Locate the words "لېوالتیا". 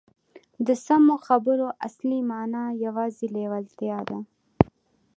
3.35-3.99